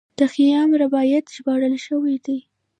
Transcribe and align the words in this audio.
د 0.19 0.21
خیام 0.33 0.69
رباعیات 0.81 1.25
ژباړل 1.35 1.75
شوي 1.85 2.15
دي. 2.25 2.39